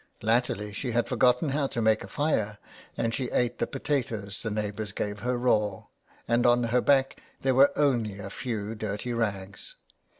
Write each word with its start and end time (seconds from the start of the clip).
Latterly 0.23 0.73
she 0.73 0.93
had 0.93 1.07
forgotten 1.07 1.49
how 1.49 1.67
to 1.67 1.79
make 1.79 2.03
a 2.03 2.07
fire, 2.07 2.57
and 2.97 3.13
she 3.13 3.29
ate 3.29 3.59
the 3.59 3.67
potatoes 3.67 4.41
the 4.41 4.49
neighbours 4.49 4.93
gave 4.93 5.19
her 5.19 5.37
raw, 5.37 5.83
and 6.27 6.43
on 6.47 6.63
her 6.63 6.81
back 6.81 7.21
there 7.41 7.53
were 7.53 7.71
only 7.75 8.17
a 8.17 8.31
few 8.31 8.73
dirty 8.73 9.13
rags. 9.13 9.75